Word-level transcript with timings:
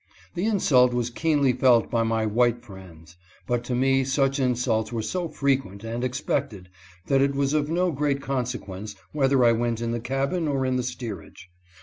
The 0.33 0.45
insult 0.47 0.95
was 0.95 1.11
keenly 1.11 1.53
felt 1.53 1.91
by 1.91 2.01
my 2.01 2.25
white 2.25 2.63
friends, 2.63 3.17
but 3.45 3.63
to 3.65 3.75
me 3.75 4.03
such 4.03 4.39
insults 4.39 4.91
were 4.91 5.03
so 5.03 5.29
frequent 5.29 5.83
and 5.83 6.03
expected 6.03 6.69
that 7.05 7.21
it 7.21 7.35
was 7.35 7.53
of 7.53 7.69
no 7.69 7.91
great 7.91 8.19
consequence 8.19 8.95
whether 9.11 9.45
I 9.45 9.51
went 9.51 9.79
in 9.79 9.91
the 9.91 9.99
cabin 9.99 10.47
or 10.47 10.65
in 10.65 10.75
the 10.75 10.81
steerage. 10.81 11.51